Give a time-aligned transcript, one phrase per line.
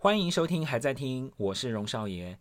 [0.00, 2.38] 欢迎收听，还在听，我是荣少爷。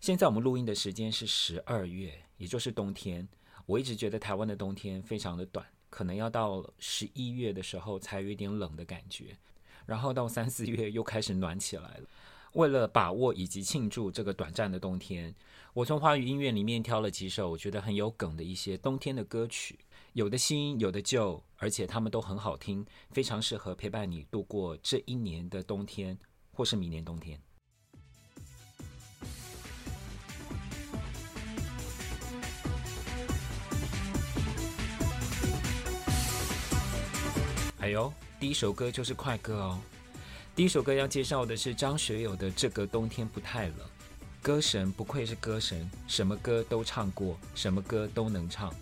[0.00, 3.28] 现在我们录音的时间是十二月，也就是冬天。
[3.66, 9.36] 我一直觉得台湾的冬天非常的短，可能要到十一月的时候才有一点冷的感觉，
[9.84, 12.08] 然后到三四月 又开始暖起来了。
[12.54, 15.34] 为了把握以及庆祝这个短暂的冬天，
[15.74, 19.78] 我从华语音乐里面挑了几首我觉得很有梗的一些冬天的歌曲，
[20.14, 26.18] 有的新，有的旧，而且他们都很好听，非常适合陪伴你度过这一年的冬天。
[26.54, 27.38] 或是明年冬天。
[37.80, 39.78] 哎呦，第一首歌就是快歌哦。
[40.56, 43.76] 第一首歌要介绍的是张学友的《这个冬天不太冷》。
[44.40, 48.72] 歌神不愧是歌神，什么歌都唱过，什么歌都能唱。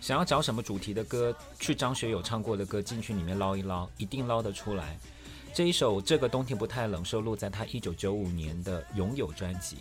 [0.00, 4.96] 想要找什么主题的歌，去张学友唱过的歌进去里面捞一捞，一定捞得出来。
[5.54, 9.76] 这一首《这个冬天不太冷》收录在他一九九五年的《拥有》专辑。《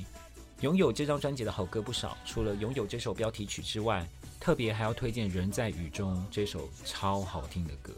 [0.61, 4.07] 拥有》这张专辑的好歌不少，除了《拥有》这首标题曲之外，
[4.39, 7.93] 特别还要推荐《人在雨中》这首超好听的歌。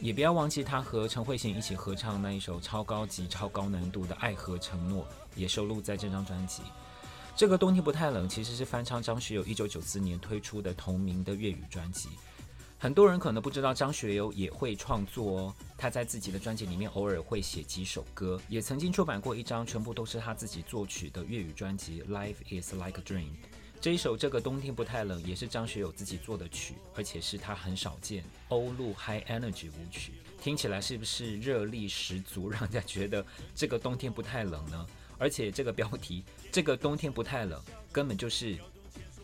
[0.00, 5.04] 也不要忘记他和陈慧娴一起合唱那一首超高级、超高难度的《爱和承诺》，
[5.36, 6.62] 也收录在这张专辑。
[7.36, 12.08] 《这个冬天不太冷》其实是翻唱张学友一九九四年推出的同名的粤语专辑。
[12.82, 23.20] 很多人可能不知道张学友也会创作哦，他在自己的专辑里面偶尔会写几首歌，也曾经出版过一张全部都是他自己作曲的粤语专辑《Life Is Like a Dream》。
[23.80, 33.24] 这一首《这个冬天不太冷》也是张学友自己做的曲，而且是他很少见欧陆 High Energy 舞曲，听起来是不是热力十足，让人家觉得
[33.54, 34.84] 这个冬天不太冷呢？
[35.18, 38.58] 而且这个标题“这个冬天不太冷”根本就是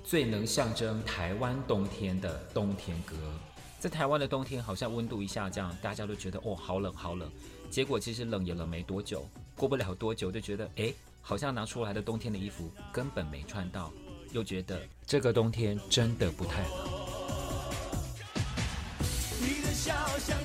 [0.04, 3.16] 最能象征台湾冬天的冬天歌。
[3.78, 7.30] 在台湾的冬天，好像温度一下降，大家都觉得哦，好冷好冷。
[7.70, 13.92] 结果其实冷也冷没多久，过不了多久就觉得，哎，好像拿出来的冬天的衣服根本没穿到，
[14.32, 16.70] 又觉得这个冬天真的不太冷。
[19.40, 20.36] 你的笑像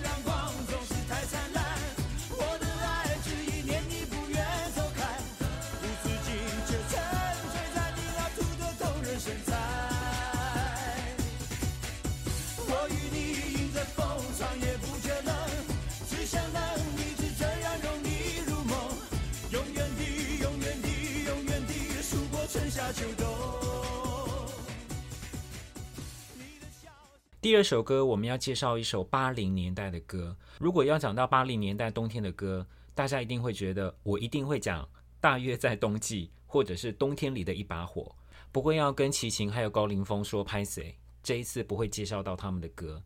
[27.43, 30.33] 第二首歌，我们要介绍一首八零年代的歌。
[30.59, 32.65] 如果要讲到八零年代冬天的歌，
[32.95, 34.81] 大家一定会觉得我一定会讲
[35.19, 38.03] 《大约在冬季》或者是《冬天里的一把火》。
[38.49, 43.03] 不过要跟齐秦还有高凌风说拍谁，这一次不会介绍到他们的歌。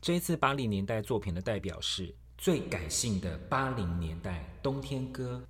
[0.00, 5.42] 这一次八零年代作品的代表是最感性的八零年代冬天歌。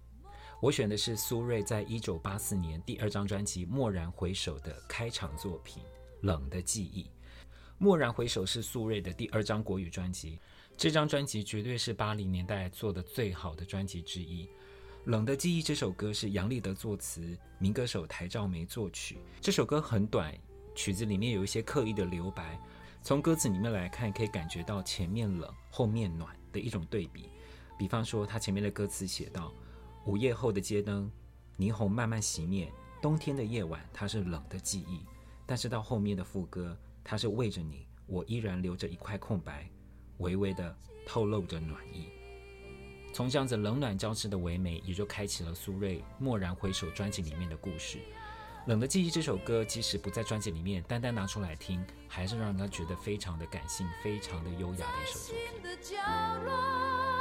[0.62, 5.82] 我选的是苏芮在一九八四年第二张专辑《蓦然回首》的开场作品
[6.22, 7.02] 《冷的记忆》。
[7.78, 10.38] 《蓦然回首》是苏芮的第二张国语专辑，
[10.78, 14.46] 这张专辑绝对是八零年代做的最好的专辑之一。
[15.04, 19.18] 《冷的记忆》这首歌是杨立德作词，民歌手邰肇玫作曲。
[19.42, 20.34] 这首歌很短，
[20.74, 22.58] 曲子里面有一些刻意的留白，
[23.02, 27.28] 从歌词里面来看，可以感觉到前面冷，后面暖的一种对比。
[27.78, 29.52] 比方说，他前面的歌词写道。
[30.06, 31.10] 午夜后的街灯，
[31.58, 32.72] 霓虹慢慢熄灭。
[33.02, 35.00] 冬天的夜晚，它是冷的记忆。
[35.44, 36.78] 但是到后面的副歌，
[37.08, 39.70] 它是为着你，我依然留着一块空白，
[40.18, 42.08] 微微的透露着暖意。
[43.14, 47.98] 从这样子冷暖交织的唯美，也就开启了苏芮《蓦然回首》专辑里面的故事。
[48.66, 57.15] 《冷的记忆》这首歌，即使不在专辑里面，单单拿出来听，还是让人家觉得非常的感性，非常的优雅的一首作品。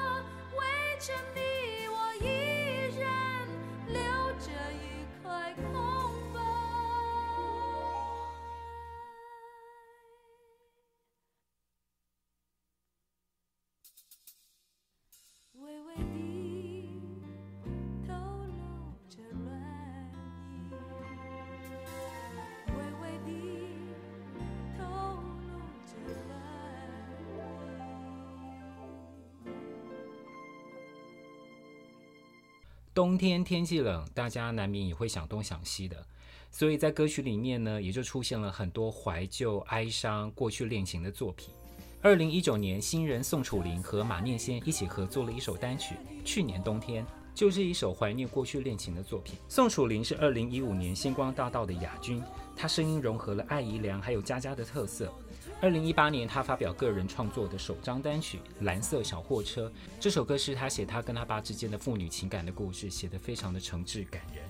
[32.95, 36.01] 冬天天气冷，大家难免也会想东想西的，
[36.49, 41.53] 所以在歌曲里面呢，也就出现了很多怀旧、哀伤、过去恋情的作品。
[42.01, 47.03] 二零一九年，新人宋楚龄和马念先一起合作了一首单曲《去年冬天》，
[47.33, 49.35] 就是一首怀念过去恋情的作品。
[49.49, 52.23] 宋楚龄是二零一五年星光大道的亚军，
[52.55, 55.13] 她声音融合了艾怡良还有佳佳的特色。
[55.61, 59.69] 二零一八年，他发表个人创作的首张单曲《蓝色小货车》。
[60.01, 64.43] 这首歌是他写他跟他爸之间的父女情感的故事，写得非常的诚挚感人。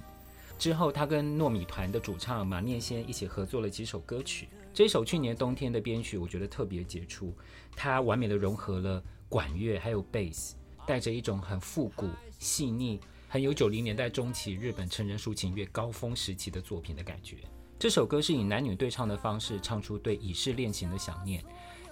[0.57, 4.50] 之后，他跟糯米团的主唱马念先一起合作了几首歌曲。
[4.74, 7.34] 这首《去年冬天》的编曲，我觉得特别杰出，
[7.75, 10.56] 它完美的融合了管乐还有贝斯，
[10.88, 12.10] 带着一种很复古、
[12.40, 13.00] 细腻、
[13.30, 17.38] 很有九零年代中期日本成人抒情乐高峰时期的作品的感觉。
[17.77, 21.44] 这首歌是以男女对唱的方式唱出对已逝恋情的想念，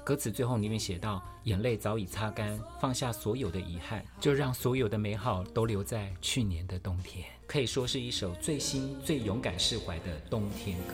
[0.03, 10.93] 歌词最后里面写到：“眼泪早已擦干，放下所有的遗憾，就让所有的美好都留在去年的冬天。”可以说是一首最新、最勇敢释怀的冬天歌。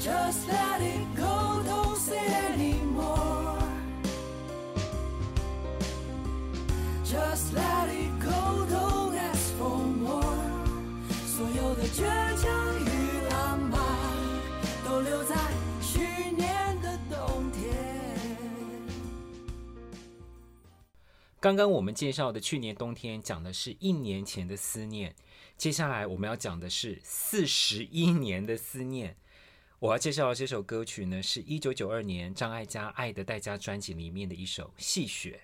[0.00, 2.16] Just let it go, don't say
[2.56, 3.58] anymore.
[7.04, 7.99] Just let it
[11.92, 12.02] 倔
[12.36, 13.80] 强与浪漫
[14.84, 15.34] 都留在
[15.82, 16.00] 去
[16.36, 17.60] 年的冬天。
[21.40, 25.14] 刚刚我们介绍的去年冬天讲的是一年前的思念，
[25.56, 29.16] 接下来我们要讲的是四十一年的思念。
[29.78, 35.40] 我要介绍的这首歌曲呢，是一九九二年张艾嘉《爱的代价》专辑里面的一首《细雪》。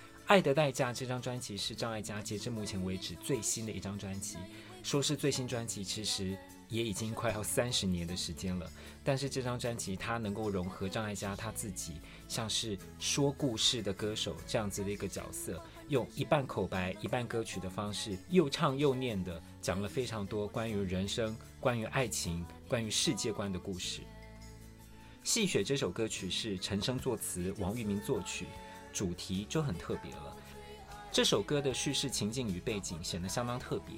[0.26, 4.36] 《爱的代价》这张专辑是张艾嘉截至目前为止最新的一张专辑。
[4.88, 6.34] 说是最新专辑，其实
[6.70, 8.66] 也已经快要三十年的时间了。
[9.04, 24.00] 但是这张专辑它能够融合张艾嘉他自己像是说故事的歌手这样子的一个角色，用一半口白一半歌曲的方式，又唱又念的讲了非常多关于人生、关于爱情、关于世界观的故事。
[25.22, 28.46] 《戏雪》这首歌曲是陈升作词，王玉明作曲，
[28.90, 30.34] 主题就很特别了。
[31.12, 33.96] 这首歌的叙事情境与背景显得相当特别。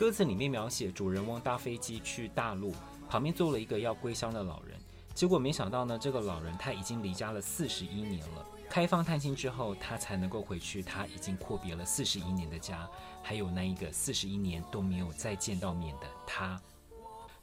[0.00, 2.74] 歌词里面描写主人翁搭飞机去大陆，
[3.06, 4.74] 旁边坐了一个要归乡的老人。
[5.12, 8.46] 结果没想到呢，这个老人他已经离家了四十一年了。
[8.70, 12.88] 开放探亲之后，他才能够回去他已经阔别了四十一年的家，
[13.22, 16.58] 还有那一个四十一年都没有再见到面的他。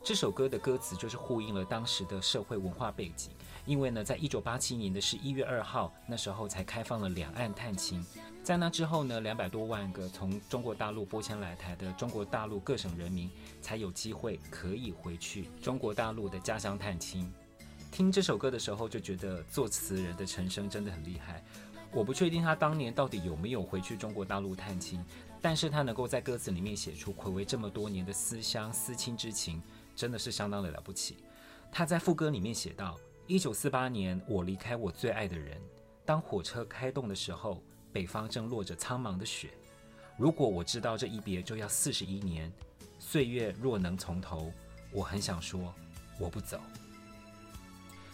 [0.04, 3.30] 这首歌的歌词就是呼应了当时的社会文化背景，
[3.68, 8.04] 因为呢，在一九八七年的十一月二号，那时候才开放了两岸探亲。
[8.42, 13.30] 在那之后呢，两百多万个从中国大陆拨迁来台的中国大陆各省人民
[13.62, 17.30] 才有机会可以回去中国大陆的家乡探亲。
[17.92, 21.44] 听这首歌的时候，就觉得作词人的陈升真的很厉害。
[21.92, 25.04] 我不确定他当年到底有没有回去中国大陆探亲，
[25.42, 29.62] 但是他能够在歌词里面写出暌违这么多年的思乡思亲之情，
[29.94, 31.18] 真的是相当的了不起。
[31.70, 32.98] 他在副歌里面写道：
[33.28, 35.62] 一九四八年，我离开我最爱的人，
[36.06, 37.62] 当火车开动的时候。
[37.94, 39.50] 北方正落着苍茫的雪，
[40.18, 42.52] 如果我知道这一别就要四十一年，
[43.00, 44.52] 岁月若能从头，
[44.92, 45.74] 我很想说
[46.20, 46.60] 我不走。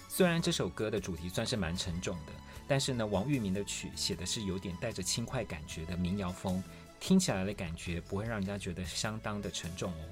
[0.08, 2.32] 虽然这首歌的主题算是蛮沉重的，
[2.66, 6.64] 但是呢，王玉明的曲写的是有点带着轻快感觉的民谣风，
[6.98, 10.06] 听起来的感觉不会让人家觉得相当的沉重哦。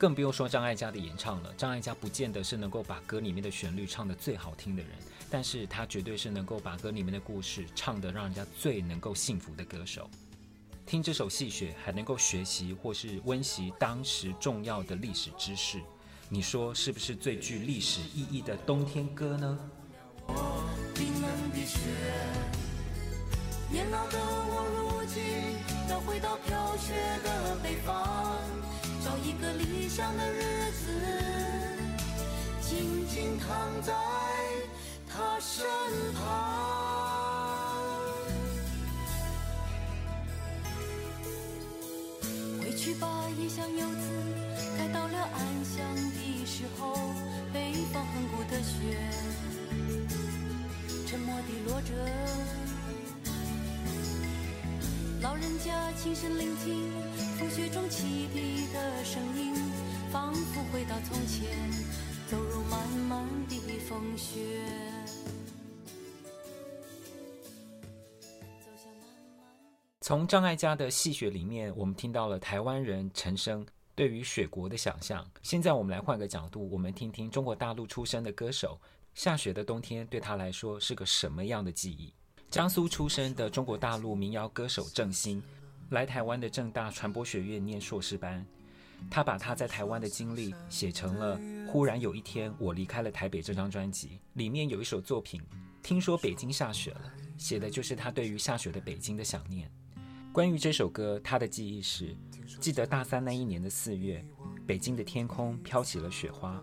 [0.00, 4.92] 更不用说张艾嘉的演唱了，张艾嘉不见得是能够把歌里面的旋律唱得最好听的人。
[5.28, 10.08] 但是他绝对是能够把歌里面的故事唱得让人家最能够幸福的歌手。
[10.86, 15.78] 听这首《细雪》，还能够学习或是温习当时重要的历史知识，
[16.30, 19.58] 你说是不是最具历史意义的冬天歌呢？
[20.94, 21.78] 冰冷的雪，
[23.70, 25.22] 年老的我如今
[25.90, 28.40] 要回到飘雪的北方，
[29.10, 30.86] 找一个理想的日子，
[32.60, 33.92] 静静躺在。
[35.08, 35.66] 他身
[36.14, 36.22] 旁，
[42.60, 44.06] 回去吧，异乡游子，
[44.78, 46.94] 该到了安详的时候。
[47.52, 48.96] 北方亘古的雪，
[51.08, 51.90] 沉默地落着。
[55.20, 56.92] 老人家轻声聆听
[57.40, 59.54] 风雪中汽笛的声音，
[60.12, 61.48] 仿佛回到从前，
[62.28, 63.56] 走入漫漫的
[63.88, 64.38] 风雪。
[70.02, 75.26] 从张艾嘉的《细雪》里面，我们听到了台湾人陈升对于雪国的想象。
[75.40, 78.78] 现在我们来换个角度，我们听听中国大陆出生的歌手，
[79.14, 82.12] 下雪的冬天对他来说是个什么样的记忆？
[82.50, 85.42] 江苏出生的中国大陆民谣歌手郑兴，
[85.90, 88.44] 来台湾的正大传播学院念硕士班，
[89.10, 95.40] 他把他在台湾的经历写成了《忽然有一天我离开了台北》这张专辑，里面有一首作品
[95.82, 99.68] 《听说北京下雪了》，写的就是他对于下雪的北京的想念。
[100.32, 102.16] 关于这首歌，他的记忆是：
[102.60, 104.24] 记得大三那一年的四月，
[104.64, 106.62] 北京的天空飘起了雪花，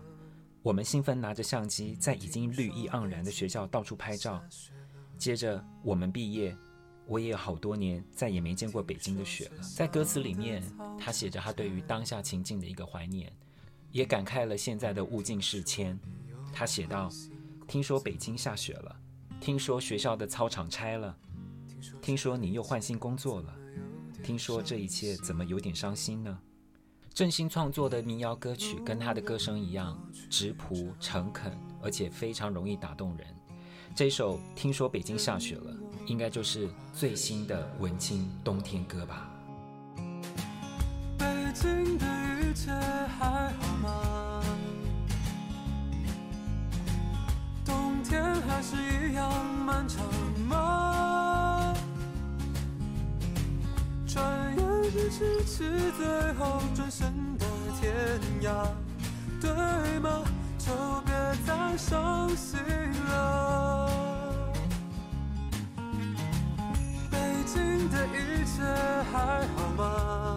[0.62, 4.42] 我们兴奋拿着相机，在已经绿意盎然的学校到处拍照。
[5.18, 6.56] 接着我们毕业，
[7.08, 9.62] 我也有好多年再也没见过北京的雪了。
[9.62, 10.62] 在歌词里面，
[11.00, 13.32] 他写着他对于当下情境的一个怀念，
[13.90, 15.98] 也感慨了现在的物竞世迁。
[16.52, 17.10] 他写道
[17.66, 18.94] ：“听说北京下雪了，
[19.40, 21.16] 听说学校的操场拆了，
[22.02, 23.56] 听说你又换新工作了，
[24.22, 26.38] 听说这一切怎么有点伤心呢？”
[27.14, 29.98] 郑兴创作的民谣歌曲跟他的歌声一样
[30.28, 33.26] 质朴诚恳，而且非常容易打动人。
[33.96, 35.74] 这首《听说北京下雪了》
[36.08, 39.28] 应该就是最新的文青冬天歌吧。
[41.18, 42.06] 北京的
[42.40, 42.72] 一切
[43.18, 44.42] 还好吗？
[47.62, 48.74] 冬天还是
[49.10, 49.30] 一样
[49.66, 50.02] 漫长
[50.48, 51.74] 吗？
[54.06, 54.24] 转
[54.56, 57.44] 眼已咫尺最后转身的
[57.78, 58.66] 天涯，
[59.42, 60.24] 对吗？
[60.58, 60.72] 就
[61.04, 61.12] 别
[61.46, 62.58] 再伤心
[63.10, 63.87] 了。
[67.90, 68.62] 你的一切
[69.10, 70.36] 还好吗？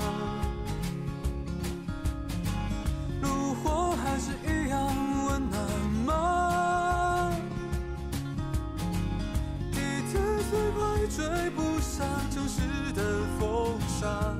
[3.22, 4.88] 炉火还是一样
[5.28, 5.62] 温暖
[6.06, 7.34] 吗？
[9.74, 9.80] 地
[10.10, 10.80] 铁最快
[11.10, 12.62] 追不上城市
[12.94, 13.02] 的
[13.38, 14.34] 风沙。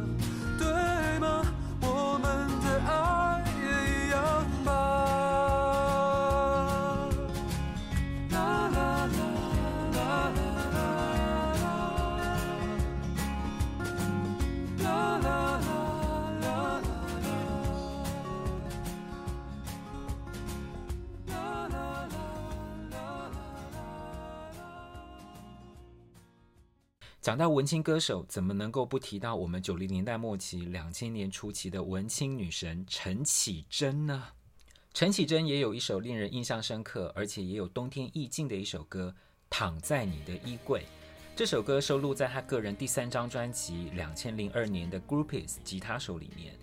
[27.32, 34.22] 讲到文青歌手，怎么能够不提到我们九零年代末期、两千年初期的文青女神陈绮贞呢？
[34.94, 39.16] 陈绮贞也有一首令人印象深刻，而且也有冬天意境的一首歌
[39.50, 40.82] 《躺在你的衣柜》。
[41.34, 46.54] 这首歌收录在她个人第三张专辑两千零二年的《Groupies》吉他手里面。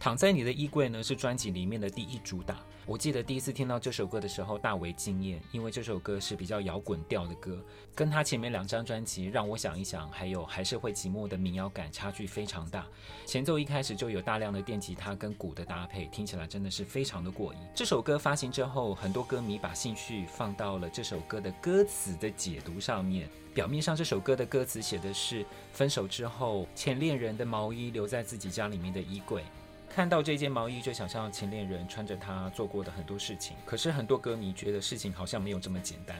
[0.00, 2.56] 躺在你的衣柜呢，是专辑里面的第一主打。
[2.86, 7.62] 我记得第一次听到这首歌的时候大为惊艳，因为这首歌是比较摇滚调的歌，
[7.94, 12.86] 跟他前面两张专辑《让我想一想》还有《还是会寂寞》的民谣感差距非常大。
[13.26, 17.60] 前奏一开始就有大量的电吉他跟鼓的搭配，听起来真的是非常的过瘾。
[17.74, 23.28] 这首歌发行之后，很多歌迷把兴趣放到了这首歌的歌词的解读上面。
[23.52, 29.44] 表面上这首歌的歌词写的是分手之后，前恋人的毛衣留在自己家里面的衣柜。
[29.92, 33.56] 看到这件毛衣，就想象前恋人穿着它做过的很多事情。
[33.66, 36.16] 可是很多歌迷觉得事情好像没有这么简单。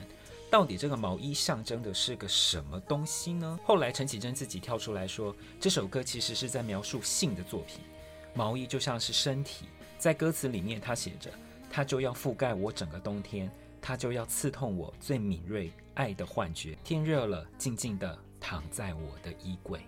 [0.50, 3.58] 到底这个毛衣象征的是个什么东西呢？
[3.64, 7.80] 后来陈绮贞自己跳出来说，这首歌其实是在描述性的作品。
[8.34, 9.66] 毛衣就像是身体，
[9.98, 11.30] 在歌词里面他写着，
[11.70, 13.48] 它就要覆盖我整个冬天，
[13.80, 16.76] 它就要刺痛我最敏锐爱的幻觉。
[16.82, 19.80] 天热了，静静地躺在我的衣柜。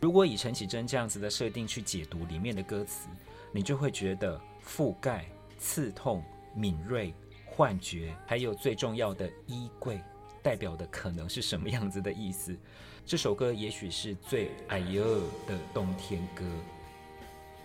[0.00, 3.08] 如果以陈绮贞这样子的设定去解读里面的歌词，
[3.50, 5.26] 你就会觉得覆盖、
[5.58, 6.22] 刺痛、
[6.54, 7.12] 敏锐、
[7.44, 10.00] 幻觉，还有最重要的衣柜，
[10.40, 12.56] 代表的可能是什么样子的意思？
[13.04, 15.02] 这首歌也许是最哎呦
[15.48, 16.44] 的冬天歌。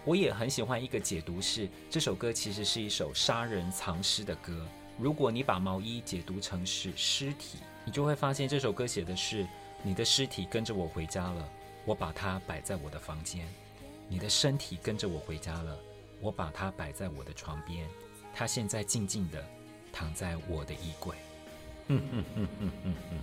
[0.04, 4.66] 我也很喜欢一个解读是，这首歌其实是一首杀人藏尸的歌。
[4.98, 9.46] 如果你把毛衣解读成是尸体，你就会发现这首歌写的是
[9.84, 11.50] 你的尸体跟着我回家了。
[11.86, 13.48] 我把它摆在我的房间，
[14.08, 15.78] 你的身体跟着我回家了。
[16.22, 17.88] 我把它摆在我的床边，
[18.34, 19.44] 它现在静静的
[19.92, 21.16] 躺在我的衣柜。
[21.88, 23.20] 嗯嗯嗯嗯嗯嗯。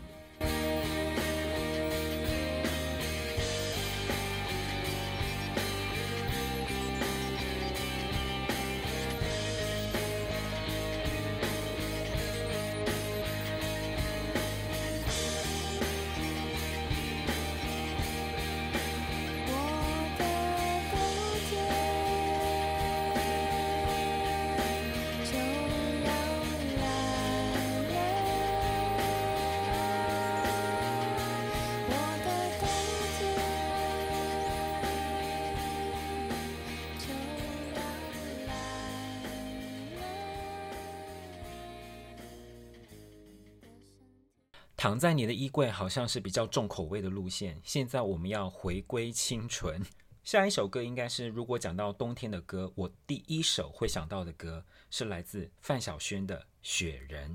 [44.81, 47.61] 躺在你的衣柜好像是比较重口味的路线。
[47.63, 49.85] 现在我们要回归清纯。
[50.25, 57.31] 下一首歌应该是，如果讲到冬天的歌，我第一首会想到的歌是来自范晓萱的《雪人》。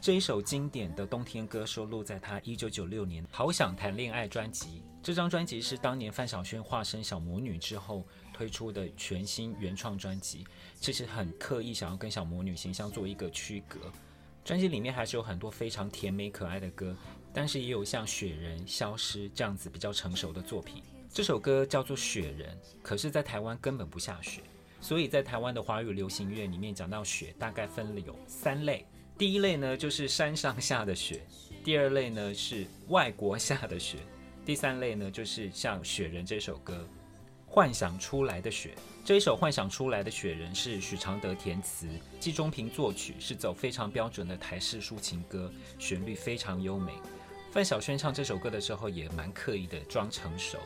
[0.00, 4.82] 这一首经典的冬天歌收录在她一九九六年《好想谈恋爱》专辑。
[5.00, 13.78] 这张专辑是当年范晓萱化身小魔女之后推出的全新原创专辑，其实很刻意想要跟小魔女形象做一个区隔。
[14.48, 16.96] 专辑里面还是有很多非常甜美可爱的歌，
[17.34, 20.82] 但是也有像《雪人》《消失》这样子比较成熟的作品。
[21.12, 24.40] 这首歌叫做《雪人》，可是，在台湾根本不下雪，
[24.80, 28.86] 所以在台湾的华语流行乐里面讲到雪，大概分了有三类。
[29.18, 31.18] 第一类呢，就是山上下的雪；
[31.62, 33.98] 第二类呢，是外国下的雪；
[34.46, 36.88] 第三类呢，就是像《雪人》这首歌，
[37.48, 38.74] 幻想出来的雪。
[39.04, 41.88] 这一首幻想出来的雪人是许常德填词，
[42.20, 46.92] 季中平作曲，是走非常标准的台式抒情歌，旋律非常优美。
[47.50, 50.58] 范晓萱唱这首歌的时候也蛮刻意的装成熟。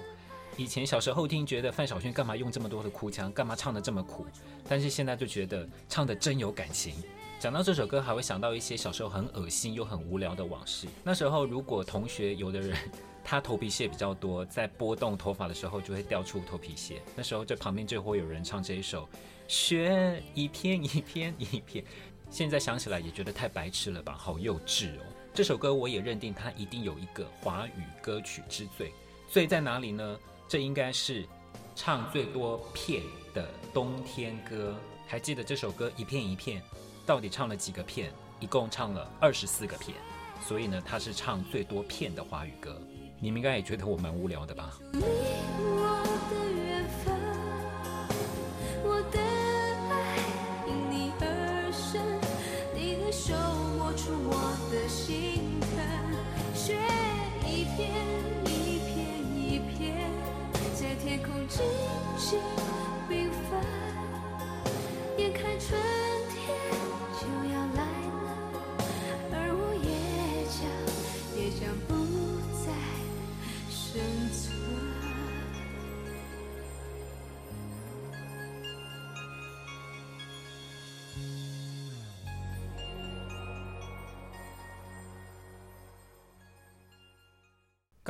[0.56, 4.26] 以前小时候听觉得范晓萱干嘛用这么多的哭腔，干嘛唱得这么苦，
[4.68, 6.94] 但是现在就觉得唱得真有感情。
[7.38, 10.86] 讲到这首歌，还会想到一些小时候很恶心又很无聊的往事。
[11.02, 12.76] 那时候，如果同学有的人
[13.24, 19.04] 他头皮屑比较多，在拨动头发的时候就会掉出头皮屑，那时候这旁边就会有人唱这一首
[19.48, 21.84] 《雪一片一片一片》。
[22.30, 25.02] 现在想起来也觉得太白痴了吧，好幼稚哦。
[25.34, 28.92] 这首歌我也认定它一定有一个华语歌曲之最，
[29.28, 30.18] 最在哪里呢？
[30.48, 31.26] 这应该是
[31.74, 33.02] 唱最多片
[33.32, 34.74] 的冬天歌。
[35.06, 36.62] 还记得这首歌一片一片？
[37.04, 38.12] 到底唱了几个片？
[38.40, 39.96] 一共唱了二十四个片，
[40.44, 42.76] 所以呢，他是唱最多片的华语歌。
[43.22, 44.76] 你们应该也觉得我蛮无聊的吧？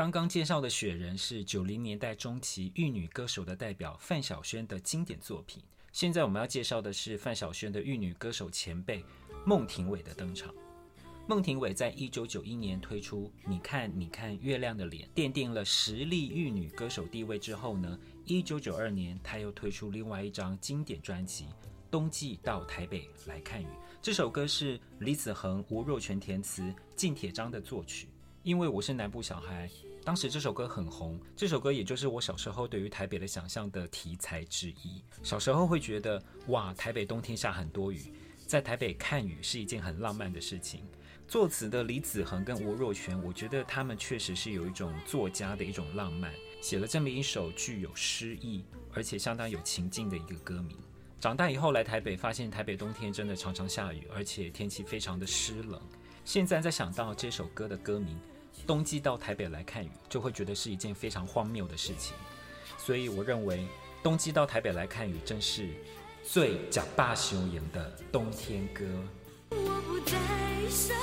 [0.03, 5.63] 刚刚介绍的《雪人》是九零年代中期玉女歌手的代表范晓萱的经典作品。
[5.93, 9.05] 现在我们要介绍的是范晓萱的玉女歌手前辈
[9.47, 10.53] 孟庭苇的登场。
[11.29, 21.45] 孟庭苇在一九九一年推出《你看你看月亮的脸》，奠定了实力玉女歌手地位之后呢，一九九二年她又推出另外一张经典专辑
[21.93, 23.67] 《冬季到台北来看雨》。
[24.03, 28.09] 这首歌是李子恒、吴若权填词，靳铁章的作曲。
[28.43, 29.71] 因为我是南部小孩，
[30.05, 31.19] 当时这首歌很红。
[31.37, 35.03] 这首歌也就是我小时候对于台北的想象的题材之一。
[35.23, 38.13] 小时候会觉得，哇，台北冬天下很多雨，
[38.47, 40.85] 在台北看雨是一件很浪漫的事情。
[41.29, 50.77] 作词的李子恒跟吴若权，我觉得他们确实是有一种作家的一种浪漫，写了这么一首具有诗意而且相当有情境的一个歌名。
[51.21, 55.81] 长大以后来台北，发现台北冬天真的常常下雨，而且天气非常的湿冷。
[56.25, 58.19] 现在再想到这首歌的歌名。
[58.67, 62.15] 冬季到台北来看雨，就会觉得是一件非常荒谬的事情，
[62.79, 63.67] 所以我认为
[64.03, 65.69] 冬季到台北来看雨，真是
[66.23, 68.85] 最假霸雄言的冬天歌。
[69.51, 70.17] 我不再
[70.69, 70.95] 熟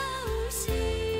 [0.50, 1.19] 悉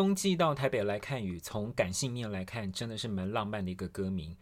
[0.00, 4.34] 冬季到台北来看雨，从感性面来看，真的是蛮浪漫的一个歌名；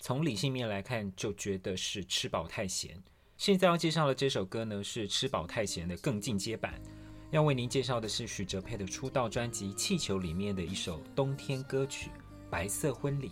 [0.00, 3.00] 从理性面来看，就觉得是吃饱太闲。
[3.36, 6.74] 现在要介绍的这首歌呢，是吃饱太闲的更进阶版。
[7.30, 12.10] 要为您介绍的是许哲佩的出道专辑《气球》里面的一首冬天歌曲
[12.50, 13.28] 《白色婚礼》。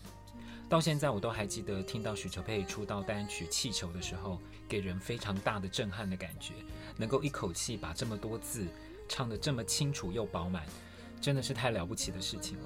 [0.68, 6.52] 到现在我都还记得，听到许哲佩出道单曲《气球》的时候，给人非常大的震撼的感觉。
[6.96, 8.68] 能够一口气把这么多字
[9.08, 10.64] 唱得这么清楚又饱满。
[11.22, 12.64] 真的是太了不起的事情了。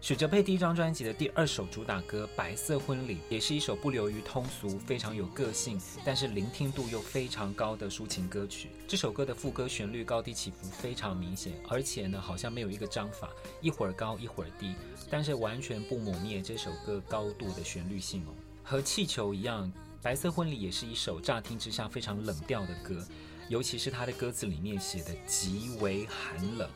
[0.00, 8.68] 许哲佩第一张专辑的第二首主打歌《白色婚礼》也是一首不流于通俗、非常有个性，但是聆听度又非常高的抒情歌曲。
[8.86, 13.28] 这首歌的副歌旋律高低起伏非常明显，而且呢，好像没有一个章法，
[13.60, 14.72] 一会儿高一会儿低，
[15.10, 18.30] 但是完全不抹灭这首歌高度的旋律性哦。
[18.62, 19.66] 和气球一样，
[20.00, 23.04] 《白色婚礼》也是一首乍听之下非常冷调的歌，
[23.48, 26.70] 尤其是它的歌词里面写的极为寒冷。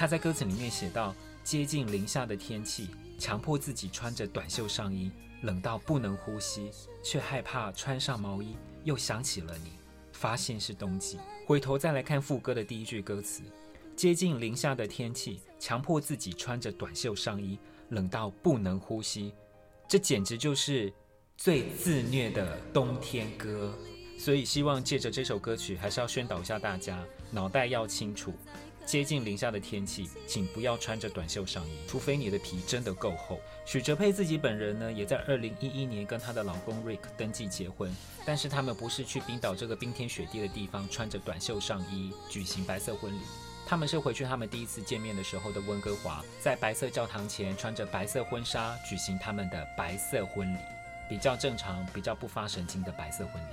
[0.00, 1.14] 他在歌词里面写道。
[1.44, 5.10] 接近零下的天气，强迫自己穿着短袖上衣，
[5.42, 6.70] 冷到不能呼吸，
[7.02, 9.72] 却害怕穿上毛衣又想起了你，
[10.12, 11.18] 发现是冬季。
[11.46, 13.42] 回头再来看副歌的第一句歌词：
[13.94, 17.58] 接近零下的天气，强迫自己穿着短袖上衣，
[17.90, 19.34] 冷到不能呼吸，
[19.86, 20.90] 这简直就是
[21.36, 23.74] 最自虐的冬天歌。
[24.18, 28.32] 所以希望借着这首歌曲，还是要宣导一下大家，脑袋要清楚。
[28.90, 33.40] 接近零下的天气，请不要穿着短袖上衣，除非你的皮真的够厚。
[33.64, 37.94] 许哲佩自己本人呢，也在二零一一年跟她的老公 Rick 登记结婚，
[38.26, 43.20] 但是他们不是去冰岛这个冰天雪地的地方穿着短袖上衣举行白色婚礼，
[43.64, 50.58] 他们是回去他们第一次见面的时候的温哥华，在白色教堂前穿着白色婚纱举行他们的白色婚礼，
[51.08, 53.46] 比较正常、比较不发神经的白色婚礼。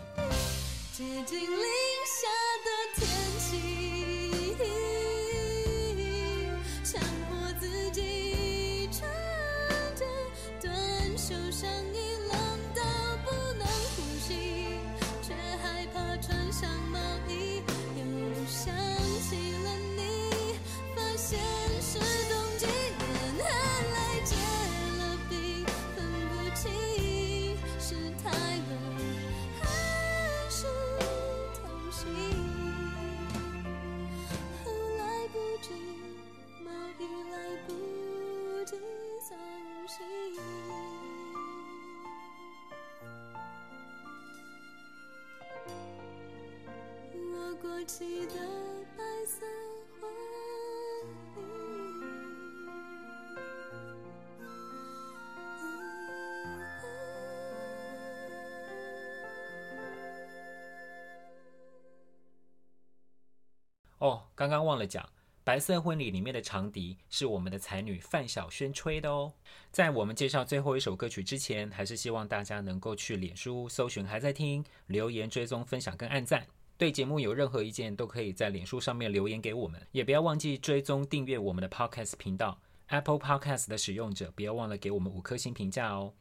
[64.38, 65.04] 刚刚忘了讲，
[65.44, 69.34] 《白色婚礼》里面的长笛是我们的才女范晓萱吹的哦。
[69.72, 76.46] 在我们介绍最后一首歌曲之前，还是希望大家能够去脸书搜寻“还在听”，留言追踪、分享跟按赞。
[76.78, 79.82] 对节目有任何意见，都可以在脸书上面留言给我们。
[79.92, 86.14] 也不要忘记追踪订阅我们的 Podcast 频道，Apple Podcast 的使用者不要忘了给我们五颗星评价哦。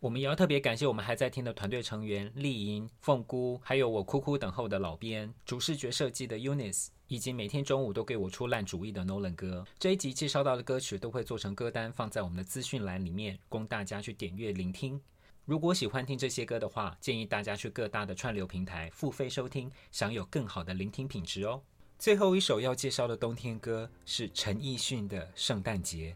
[0.00, 9.66] 我们也要特别感谢我们还在听的团队成员丽莹、凤姑，还有我苦苦等候的老编、主视觉设计的 Eunice，以及每天中午都给我出烂主意的 Nolan 哥。
[9.76, 15.00] 这一集介绍到的歌曲都会做成歌单，放在我们的资讯栏里面，供大家去点阅聆听。
[15.44, 21.60] 如果喜欢听这些歌的话，建议大家去各大的串流平台付费收听，享有更好的聆听品质哦。
[21.98, 26.12] 最后一首要介绍的冬天歌是陈奕迅的《圣诞节》。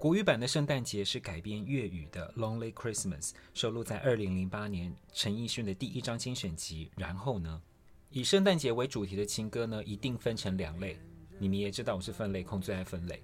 [0.00, 3.20] 国语版的《圣诞节》是改编粤语的《Lonely Christmas》，
[3.52, 6.90] 收录在二零零八年陈奕迅的第一张精选集。
[6.96, 7.60] 然后呢，
[8.08, 10.98] 以圣诞节为主题的情歌呢，一定分成两类。
[11.38, 13.22] 你们也知道我是分类控，最爱分类。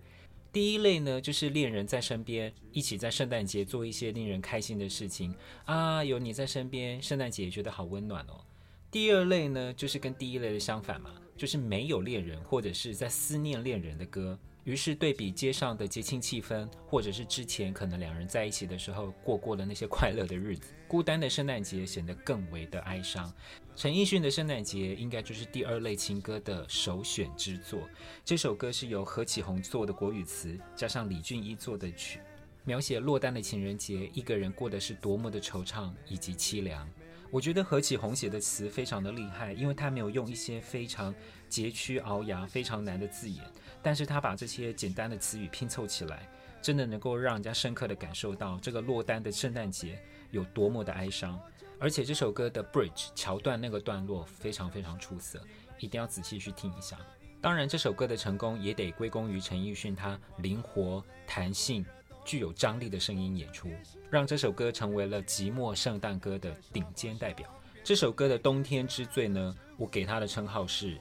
[0.52, 5.34] 第一类呢，就是恋人在身边，一起在圣诞节做一些令人开心的事情
[5.64, 8.44] 啊，有你在身边，圣诞节也觉得好温暖哦。
[8.90, 14.38] 第二类呢，就是跟第一类的相反嘛，就是没有恋人或者是在思念恋人的歌。
[14.66, 23.32] 于是对比街上的节庆气氛，或者是之前可能两人在一起的时候过过的那些快乐的日子，孤单的圣诞节显得更为的哀伤。
[23.76, 27.88] 陈奕迅的圣诞节应该就是第二类情歌的首选之作。
[28.24, 32.18] 这首歌是由何启宏做的国语词，加上李俊一做的曲，
[32.64, 36.90] 描写落单的情人节，一个人过的是多么的惆怅以及凄凉。
[37.30, 41.14] 我觉得何启宏写的词非常的厉害，因为他没有用一些非常
[41.48, 43.44] 佶屈聱牙、非常难的字眼。
[43.82, 46.28] 但是他把这些简单的词语拼凑起来，
[46.60, 49.98] 真的能够让人家深刻的感受到这个落单的圣诞节
[50.30, 51.40] 有多么的哀伤。
[51.78, 55.40] 而且这首歌的 bridge 桥段那个段落非常非常出色，
[55.78, 56.96] 一定要仔细去听一下。
[57.40, 61.84] 当然，这首歌的成功也得归功于陈奕迅他灵活、弹性、
[62.24, 63.68] 具有张力的声音演出，
[64.10, 67.46] 让这首歌成为了寂寞圣诞歌的顶尖代表。
[67.84, 70.98] 这首歌的冬天之最呢，我给他的称号是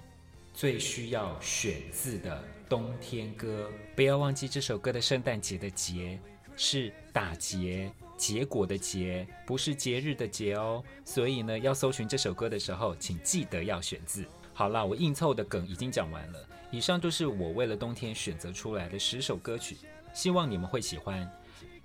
[0.54, 2.44] 最需要选字的。
[2.70, 6.20] 冬天歌，不要忘记这首歌的圣诞节的节
[6.56, 10.84] 是打结结果的结，不是节日的节哦。
[11.04, 14.26] 所以呢，要搜寻这首歌的时候，请记得要选字。
[14.54, 16.50] 好啦，我硬凑的梗已经讲完了。
[16.72, 19.78] 以上就是我为了冬天选择出来的十首歌曲。
[20.14, 21.30] 希望你们会喜欢。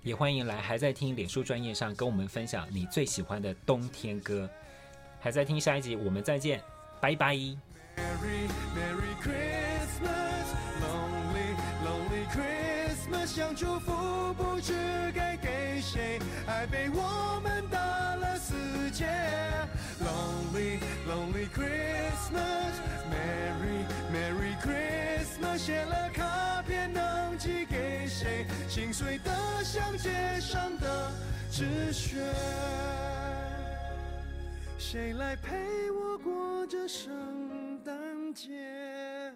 [0.03, 4.49] 也欢迎来还在听脸书专业上跟我们分享你最喜欢的冬天歌。
[5.19, 6.59] 还在听下一集，我们再见，
[6.99, 7.37] 拜拜。
[7.97, 10.47] Merry, Merry Christmas,
[10.81, 14.73] lonely, lonely Christmas，想祝福不知
[15.13, 18.53] 该给谁，爱被我们打了死
[18.91, 19.05] 结。
[20.01, 22.73] Lonely, lonely Christmas,
[23.11, 28.45] Merry, Merry Christmas，写了卡片能寄给谁？
[28.67, 29.31] 心碎的
[29.63, 31.11] 像街上的
[31.51, 32.15] 纸屑。
[34.77, 35.55] 谁来陪
[35.91, 37.11] 我过这圣
[37.83, 39.33] 当天